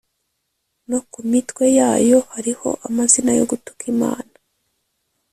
no 0.89 0.99
ku 1.11 1.19
mitwe 1.31 1.65
yayo 1.77 2.19
hariho 2.33 2.69
amazina 2.87 3.31
yo 3.39 3.45
gutuka 3.49 3.83
Imana. 3.93 4.33